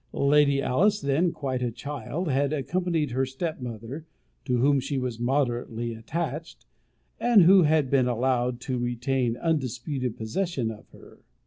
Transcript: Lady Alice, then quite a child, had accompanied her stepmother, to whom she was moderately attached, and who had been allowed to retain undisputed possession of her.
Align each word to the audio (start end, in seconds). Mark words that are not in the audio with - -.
Lady 0.13 0.63
Alice, 0.63 0.99
then 0.99 1.31
quite 1.31 1.61
a 1.61 1.69
child, 1.69 2.27
had 2.27 2.51
accompanied 2.51 3.11
her 3.11 3.23
stepmother, 3.23 4.07
to 4.45 4.57
whom 4.57 4.79
she 4.79 4.97
was 4.97 5.19
moderately 5.19 5.93
attached, 5.93 6.65
and 7.19 7.43
who 7.43 7.61
had 7.61 7.87
been 7.91 8.07
allowed 8.07 8.59
to 8.59 8.79
retain 8.79 9.37
undisputed 9.37 10.17
possession 10.17 10.71
of 10.71 10.89
her. 10.89 11.19